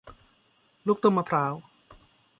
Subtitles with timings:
[0.87, 1.53] ลูกตุ้มมะพร้าว